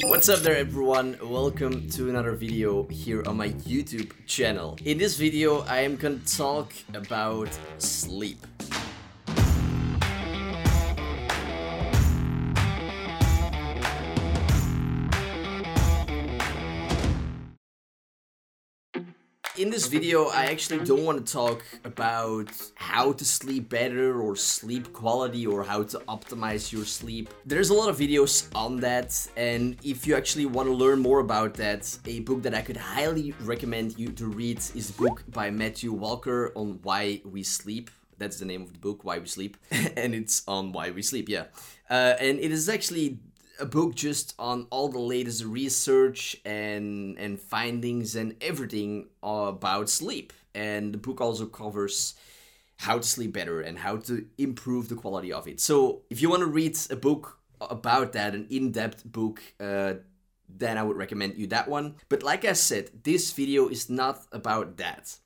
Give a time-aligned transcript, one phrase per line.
[0.00, 4.78] What's up there everyone, welcome to another video here on my YouTube channel.
[4.86, 8.38] In this video I am gonna talk about sleep.
[19.62, 24.34] In this video, I actually don't want to talk about how to sleep better or
[24.34, 27.32] sleep quality or how to optimize your sleep.
[27.46, 31.20] There's a lot of videos on that and if you actually want to learn more
[31.20, 35.22] about that, a book that I could highly recommend you to read is a book
[35.28, 37.88] by Matthew Walker on why we sleep.
[38.18, 39.56] That's the name of the book, Why We Sleep.
[39.70, 41.44] and it's on Why We Sleep, yeah.
[41.88, 43.18] Uh, and it is actually
[43.58, 50.32] a book just on all the latest research and and findings and everything about sleep.
[50.54, 52.14] And the book also covers
[52.76, 55.60] how to sleep better and how to improve the quality of it.
[55.60, 59.94] So if you want to read a book about that, an in-depth book, uh,
[60.48, 61.94] then I would recommend you that one.
[62.08, 65.16] But like I said, this video is not about that.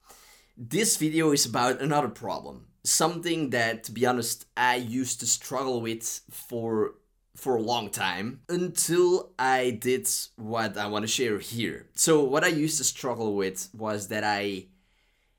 [0.56, 2.66] This video is about another problem.
[2.84, 6.94] Something that, to be honest, I used to struggle with for
[7.36, 11.86] for a long time until I did what I want to share here.
[11.94, 14.66] So, what I used to struggle with was that I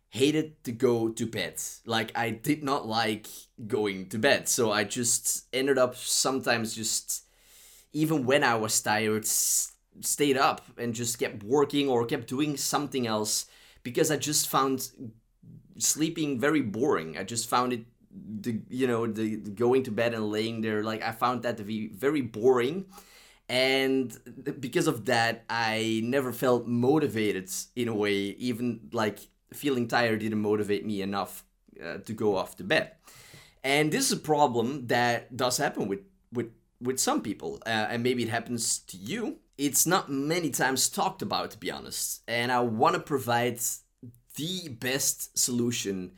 [0.09, 1.55] hated to go to bed.
[1.85, 3.27] Like, I did not like
[3.65, 4.47] going to bed.
[4.47, 7.25] So, I just ended up sometimes just,
[7.93, 13.07] even when I was tired, stayed up and just kept working or kept doing something
[13.07, 13.47] else
[13.81, 14.91] because I just found
[15.79, 17.17] sleeping very boring.
[17.17, 21.03] I just found it the you know the, going to bed and laying there like
[21.03, 22.85] i found that to be very boring.
[23.49, 24.11] And
[24.59, 29.19] because of that i never felt motivated in a way even like
[29.53, 31.45] feeling tired didn't motivate me enough
[31.81, 32.91] uh, to go off to bed.
[33.63, 36.01] And this is a problem that does happen with
[36.33, 39.37] with with some people uh, and maybe it happens to you.
[39.57, 42.23] It's not many times talked about to be honest.
[42.27, 43.59] And i want to provide
[44.35, 46.11] the best solution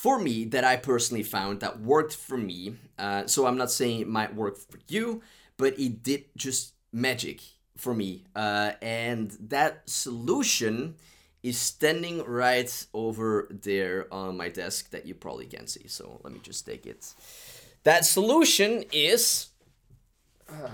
[0.00, 2.76] for me that I personally found that worked for me.
[2.96, 5.22] Uh, so I'm not saying it might work for you,
[5.56, 7.42] but it did just magic
[7.76, 8.22] for me.
[8.36, 10.94] Uh, and that solution
[11.42, 15.88] is standing right over there on my desk that you probably can see.
[15.88, 17.12] So let me just take it.
[17.82, 19.48] That solution is
[20.48, 20.68] uh,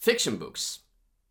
[0.00, 0.80] fiction books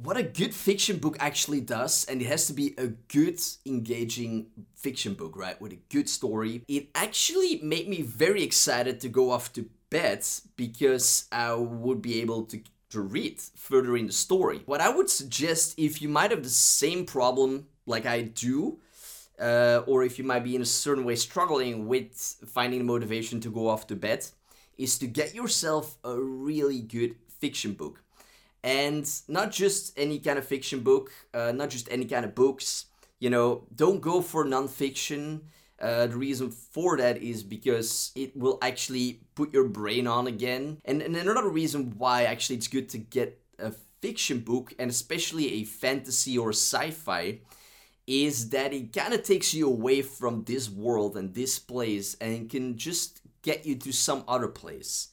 [0.03, 4.47] what a good fiction book actually does, and it has to be a good, engaging
[4.75, 5.59] fiction book, right?
[5.61, 6.63] With a good story.
[6.67, 10.25] It actually made me very excited to go off to bed
[10.57, 12.59] because I would be able to,
[12.89, 14.61] to read further in the story.
[14.65, 18.79] What I would suggest if you might have the same problem like I do,
[19.39, 22.13] uh, or if you might be in a certain way struggling with
[22.45, 24.25] finding the motivation to go off to bed,
[24.77, 28.03] is to get yourself a really good fiction book
[28.63, 32.85] and not just any kind of fiction book, uh, not just any kind of books.
[33.19, 35.41] You know, don't go for nonfiction.
[35.79, 40.77] Uh, the reason for that is because it will actually put your brain on again.
[40.85, 45.53] And, and another reason why actually it's good to get a fiction book, and especially
[45.53, 47.39] a fantasy or sci fi,
[48.07, 52.49] is that it kind of takes you away from this world and this place and
[52.49, 55.09] can just get you to some other place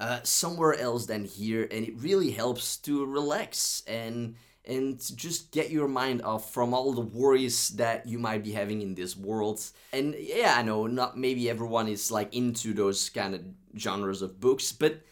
[0.00, 4.34] uh, somewhere else than here, and it really helps to relax and
[4.66, 8.80] and just get your mind off from all the worries that you might be having
[8.80, 9.60] in this world.
[9.92, 13.42] And yeah, I know not maybe everyone is like into those kind of
[13.78, 15.02] genres of books, but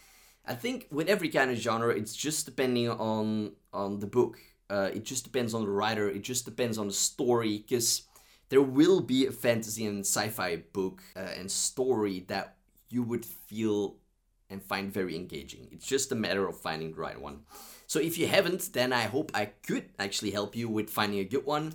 [0.47, 4.39] I think with every kind of genre, it's just depending on on the book.
[4.71, 6.09] Uh, it just depends on the writer.
[6.09, 8.03] It just depends on the story, because
[8.49, 12.57] there will be a fantasy and sci-fi book uh, and story that
[12.89, 13.97] you would feel
[14.53, 15.69] and find very engaging.
[15.73, 17.41] It's just a matter of finding the right one.
[17.87, 21.25] So if you haven't, then I hope I could actually help you with finding a
[21.25, 21.75] good one.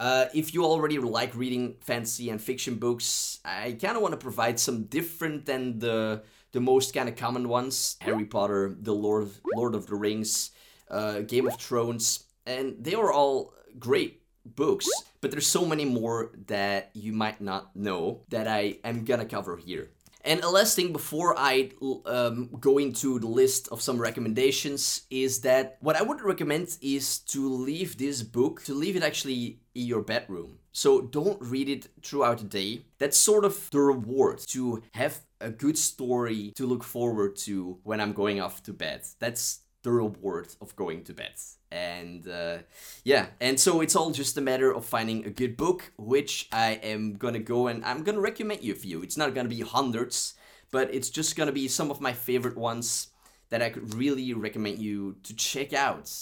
[0.00, 4.18] Uh, if you already like reading fantasy and fiction books, I kind of want to
[4.18, 9.30] provide some different than the the most kind of common ones: Harry Potter, The Lord
[9.56, 10.50] Lord of the Rings,
[10.90, 14.88] uh, Game of Thrones, and they are all great books.
[15.20, 19.56] But there's so many more that you might not know that I am gonna cover
[19.56, 19.90] here.
[20.22, 21.70] And a last thing before I
[22.06, 27.18] um, go into the list of some recommendations is that what I would recommend is
[27.20, 30.58] to leave this book, to leave it actually in your bedroom.
[30.72, 32.82] So don't read it throughout the day.
[32.98, 38.00] That's sort of the reward to have a good story to look forward to when
[38.00, 39.02] I'm going off to bed.
[39.18, 41.32] That's the reward of going to bed.
[41.72, 42.58] And uh,
[43.04, 46.72] yeah, and so it's all just a matter of finding a good book, which I
[46.82, 49.02] am gonna go and I'm gonna recommend you a few.
[49.02, 50.34] It's not gonna be hundreds,
[50.70, 53.08] but it's just gonna be some of my favorite ones
[53.48, 56.12] that I could really recommend you to check out.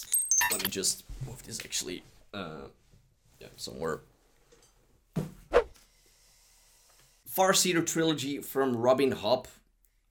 [0.53, 2.69] Let me just move this actually uh,
[3.41, 4.03] yeah, somewhere.
[7.37, 9.47] Farseer trilogy from Robin Hobb.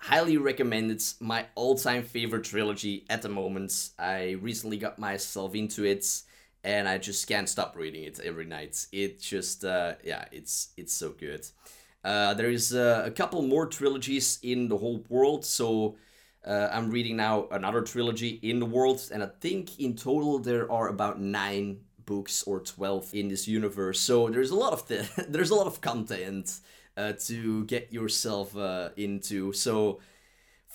[0.05, 1.01] Highly recommended.
[1.19, 3.89] My all-time favorite trilogy at the moment.
[3.97, 6.05] I recently got myself into it,
[6.63, 8.85] and I just can't stop reading it every night.
[8.91, 11.47] It just, uh, yeah, it's it's so good.
[12.03, 15.95] Uh, there is uh, a couple more trilogies in the whole world, so
[16.45, 20.71] uh, I'm reading now another trilogy in the world, and I think in total there
[20.71, 23.99] are about nine books or 12 in this universe.
[24.01, 26.59] So there's a lot of the, there's a lot of content
[26.97, 29.53] uh, to get yourself uh, into.
[29.53, 29.99] So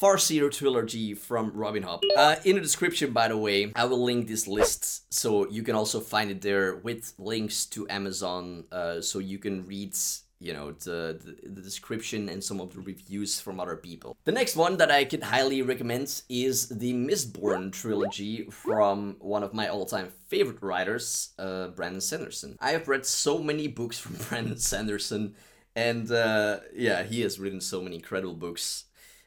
[0.00, 2.00] Farseer trilogy from Robin Hobb.
[2.16, 5.74] Uh, in the description, by the way, I will link this list so you can
[5.74, 9.94] also find it there with links to Amazon uh, so you can read
[10.40, 14.16] you know the, the, the description and some of the reviews from other people.
[14.24, 19.52] The next one that I could highly recommend is the Mistborn trilogy from one of
[19.52, 22.56] my all-time favorite writers, uh, Brandon Sanderson.
[22.58, 25.34] I have read so many books from Brandon Sanderson,
[25.76, 28.84] and uh, yeah, he has written so many incredible books.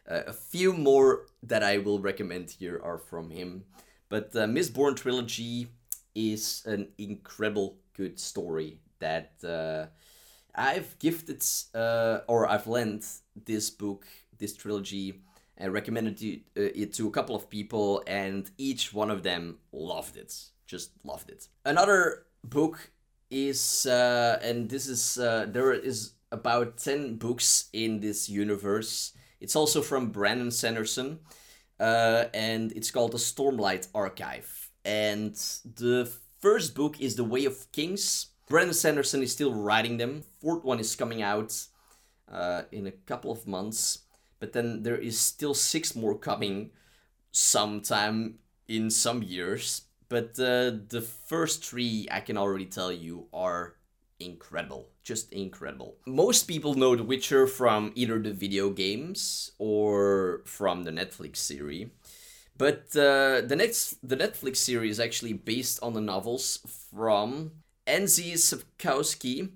[0.10, 3.63] Uh, a few more that I will recommend here are from him,
[4.10, 5.68] but the Mistborn trilogy
[6.13, 9.86] is an incredible good story that uh,
[10.56, 11.44] I've gifted
[11.74, 13.06] uh, or I've lent
[13.46, 14.06] this book,
[14.38, 15.22] this trilogy,
[15.57, 20.18] and recommended uh, it to a couple of people, and each one of them loved
[20.18, 20.34] it.
[20.68, 21.48] Just loved it.
[21.66, 22.92] Another book
[23.30, 29.14] is, uh, and this is, uh, there is about 10 books in this universe.
[29.40, 31.20] It's also from Brandon Sanderson,
[31.80, 34.70] uh, and it's called the Stormlight Archive.
[34.86, 40.24] And the first book is The Way of Kings Brandon Sanderson is still writing them.
[40.42, 41.66] Fourth one is coming out
[42.31, 44.00] uh, in a couple of months,
[44.40, 46.72] but then there is still six more coming
[47.31, 48.36] sometime
[48.68, 49.84] in some years.
[50.13, 53.74] But uh, the first three, I can already tell you, are
[54.19, 54.89] incredible.
[55.04, 55.95] Just incredible.
[56.06, 61.88] Most people know The Witcher from either the video games or from the Netflix series.
[62.56, 66.60] But uh, the next the Netflix series is actually based on the novels
[66.92, 67.54] from
[67.88, 69.50] Andrzej Sapkowski.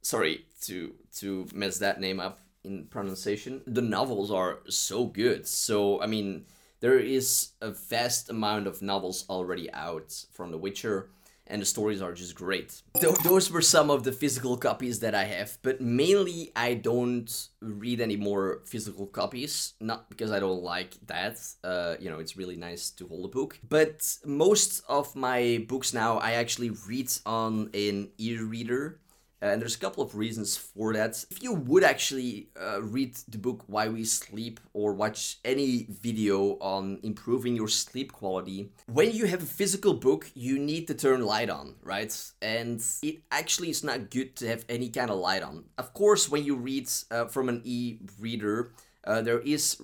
[0.00, 3.62] Sorry to to mess that name up in pronunciation.
[3.68, 5.46] The novels are so good.
[5.46, 6.46] So I mean,
[6.82, 11.08] there is a vast amount of novels already out from The Witcher
[11.46, 12.82] and the stories are just great.
[12.98, 17.30] Th- those were some of the physical copies that I have, but mainly I don't
[17.60, 21.38] read any more physical copies, not because I don't like that.
[21.62, 25.92] Uh, you know, it's really nice to hold a book, but most of my books
[25.92, 28.98] now I actually read on an e-reader
[29.42, 31.24] and there's a couple of reasons for that.
[31.30, 36.56] If you would actually uh, read the book Why We Sleep or watch any video
[36.60, 41.26] on improving your sleep quality, when you have a physical book, you need to turn
[41.26, 42.16] light on, right?
[42.40, 45.64] And it actually is not good to have any kind of light on.
[45.76, 48.70] Of course, when you read uh, from an e-reader,
[49.04, 49.82] uh, there is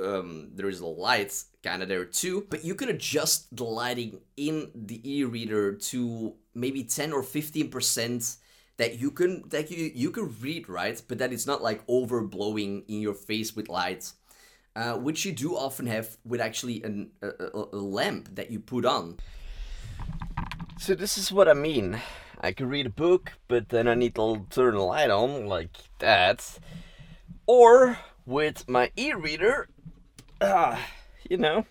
[0.00, 4.20] um, there is a light kind of there too, but you can adjust the lighting
[4.36, 8.36] in the e-reader to maybe 10 or 15 percent
[8.82, 12.82] that you can that you you can read right, but that it's not like overblowing
[12.88, 14.14] in your face with lights,
[14.74, 17.28] uh, which you do often have with actually an, a,
[17.72, 19.18] a, lamp that you put on.
[20.80, 22.00] So this is what I mean.
[22.40, 25.76] I can read a book, but then I need to turn the light on like
[26.00, 26.58] that,
[27.46, 29.68] or with my e-reader,
[30.40, 30.76] uh,
[31.30, 31.66] you know,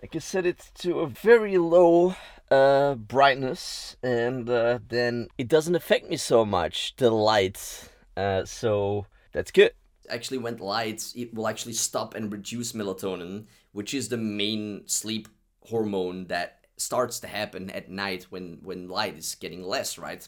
[0.00, 2.14] I can set it to a very low
[2.50, 7.90] uh, brightness, and uh, then it doesn't affect me so much the light.
[8.16, 9.72] Uh, so that's good.
[10.08, 15.28] Actually, when lights, it will actually stop and reduce melatonin, which is the main sleep
[15.62, 20.26] hormone that starts to happen at night when when light is getting less, right?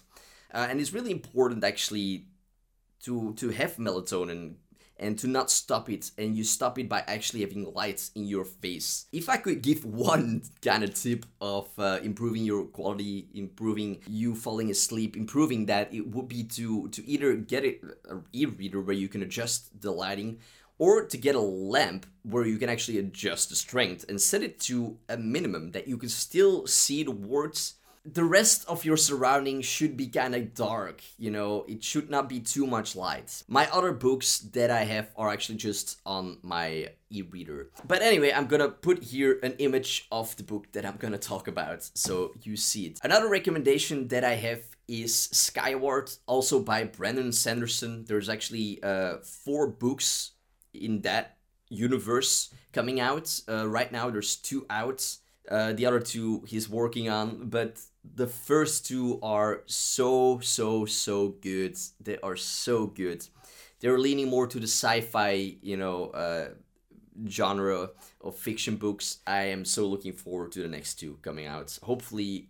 [0.53, 2.27] Uh, and it's really important actually
[3.05, 4.57] to to have melatonin
[5.01, 8.45] and to not stop it and you stop it by actually having lights in your
[8.45, 9.07] face.
[9.11, 14.35] If i could give one kind of tip of uh, improving your quality improving you
[14.35, 18.95] falling asleep improving that it would be to to either get it an e-reader where
[18.95, 20.39] you can adjust the lighting
[20.79, 24.59] or to get a lamp where you can actually adjust the strength and set it
[24.59, 29.67] to a minimum that you can still see the words the rest of your surroundings
[29.67, 33.43] should be kind of dark, you know, it should not be too much light.
[33.47, 37.71] My other books that I have are actually just on my e-reader.
[37.87, 41.47] But anyway, I'm gonna put here an image of the book that I'm gonna talk
[41.47, 43.01] about so you see it.
[43.03, 48.05] Another recommendation that I have is Skyward, also by Brandon Sanderson.
[48.07, 50.33] There's actually uh, four books
[50.73, 51.37] in that
[51.69, 53.41] universe coming out.
[53.49, 55.07] Uh, right now, there's two out.
[55.51, 61.29] Uh, the other two he's working on, but the first two are so so so
[61.41, 61.77] good.
[62.01, 63.27] They are so good.
[63.81, 66.49] They're leaning more to the sci-fi, you know, uh,
[67.29, 67.91] genre
[68.21, 69.19] of fiction books.
[69.27, 71.79] I am so looking forward to the next two coming out.
[71.83, 72.49] Hopefully,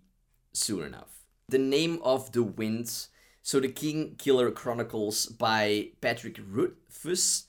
[0.53, 1.25] soon enough.
[1.49, 2.91] The name of the wind.
[3.43, 7.45] So the King Killer Chronicles by Patrick Rothfuss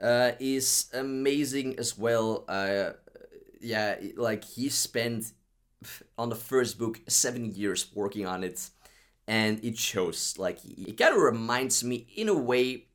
[0.00, 2.44] uh, is amazing as well.
[2.48, 2.90] Uh,
[3.60, 5.32] yeah, like he spent
[6.18, 8.70] on the first book seven years working on it,
[9.26, 10.34] and it shows.
[10.38, 12.86] Like it kind of reminds me in a way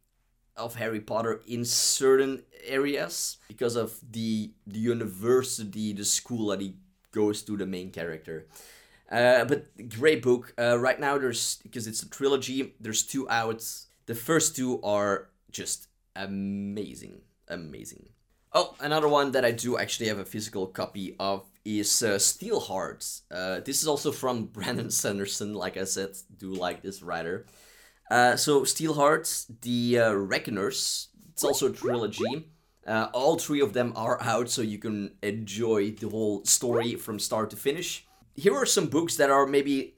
[0.58, 6.75] of Harry Potter in certain areas because of the the university, the school that he
[7.12, 8.48] goes to, the main character.
[9.12, 10.53] Uh, but great book.
[10.60, 12.75] Uh, right now, there's because it's a trilogy.
[12.79, 13.65] There's two out.
[14.05, 18.10] The first two are just amazing, amazing.
[18.51, 22.60] Oh, another one that I do actually have a physical copy of is uh, Steel
[22.60, 23.22] Hearts.
[23.29, 25.53] Uh, this is also from Brandon Sanderson.
[25.53, 27.46] Like I said, do like this writer.
[28.10, 31.10] Uh, so Steel Hearts, the uh, Reckoners.
[31.32, 32.50] It's also a trilogy.
[32.88, 37.20] Uh, all three of them are out, so you can enjoy the whole story from
[37.20, 38.08] start to finish.
[38.36, 39.94] Here are some books that are maybe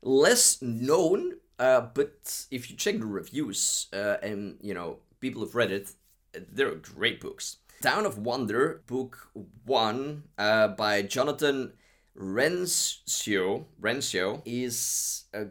[0.00, 5.54] less known, uh, but if you check the reviews uh, and you know people have
[5.54, 5.92] read it,
[6.32, 7.58] they're great books.
[7.82, 9.30] Town of Wonder, book
[9.64, 11.72] one uh, by Jonathan
[12.14, 15.46] Rencio, Rencio is a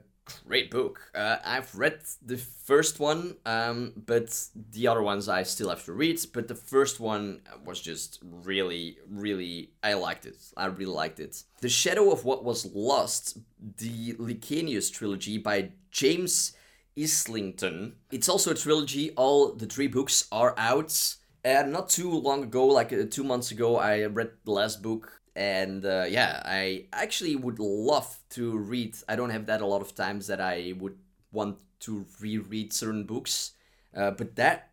[0.45, 0.99] great book.
[1.15, 5.93] Uh, I've read the first one, um, but the other ones I still have to
[5.93, 6.19] read.
[6.31, 10.37] But the first one was just really, really, I liked it.
[10.55, 11.41] I really liked it.
[11.61, 13.39] The Shadow of What Was Lost,
[13.77, 16.53] the Licanius trilogy by James
[16.95, 17.95] Islington.
[18.11, 19.09] It's also a trilogy.
[19.15, 21.15] All the three books are out.
[21.43, 25.15] And not too long ago, like uh, two months ago, I read the last book.
[25.35, 28.97] And uh, yeah i actually would love to read.
[29.07, 30.97] I don't have that a lot of times that i would
[31.31, 33.51] want to reread certain books.
[33.95, 34.71] Uh, but that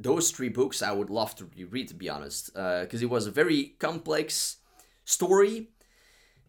[0.00, 2.46] those three books i would love to reread to be honest.
[2.46, 4.56] Because uh, it was a very complex
[5.04, 5.68] story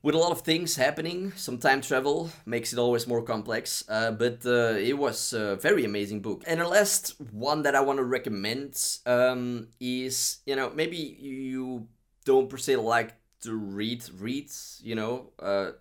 [0.02, 4.12] with a lot of things happening some time travel makes it always more complex uh,
[4.12, 7.98] but uh, it was a very amazing book and the last one that i want
[7.98, 11.88] to recommend um, is you know maybe you
[12.26, 15.72] don't per se like to read reads, you know, uh,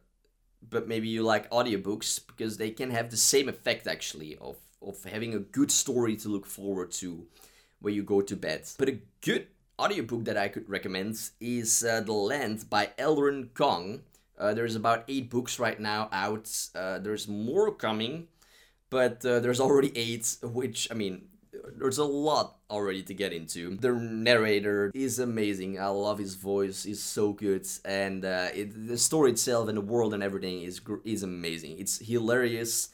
[0.69, 5.03] but maybe you like audiobooks because they can have the same effect actually of of
[5.05, 7.27] having a good story to look forward to
[7.81, 8.63] when you go to bed.
[8.79, 9.49] But a good
[9.79, 14.03] audiobook that I could recommend is uh, The Land by Aleron Kong.
[14.39, 16.51] Uh, there's about eight books right now out.
[16.75, 18.29] Uh, there's more coming,
[18.91, 21.27] but uh, there's already eight, which, I mean,
[21.77, 23.77] there's a lot already to get into.
[23.77, 25.79] The narrator is amazing.
[25.79, 26.85] I love his voice.
[26.85, 30.81] He's so good, and uh, it, the story itself and the world and everything is
[31.05, 31.79] is amazing.
[31.79, 32.91] It's hilarious.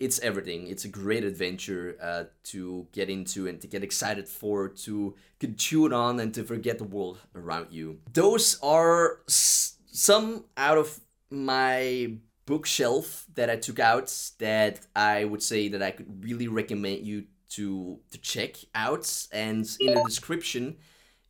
[0.00, 0.66] It's everything.
[0.66, 5.58] It's a great adventure uh, to get into and to get excited for, to could
[5.58, 8.00] tune on and to forget the world around you.
[8.12, 12.14] Those are s- some out of my
[12.46, 17.24] bookshelf that I took out that I would say that I could really recommend you
[17.50, 20.76] to to check out and in the description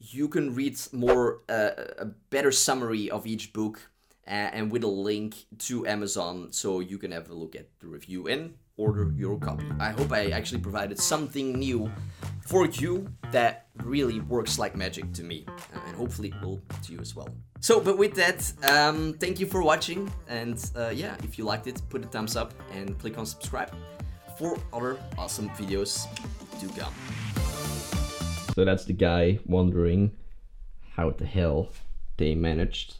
[0.00, 3.90] you can read more uh, a better summary of each book
[4.26, 7.86] uh, and with a link to Amazon so you can have a look at the
[7.86, 9.66] review and order your copy.
[9.78, 11.90] I hope I actually provided something new
[12.46, 16.92] for you that really works like magic to me uh, and hopefully it will to
[16.92, 17.28] you as well.
[17.60, 21.66] So, but with that, um, thank you for watching and uh, yeah, if you liked
[21.66, 23.70] it, put a thumbs up and click on subscribe
[24.36, 26.06] for other awesome videos
[26.60, 26.92] to come.
[28.54, 30.12] So that's the guy wondering
[30.96, 31.70] how the hell
[32.16, 32.96] they managed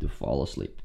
[0.00, 0.80] to fall asleep.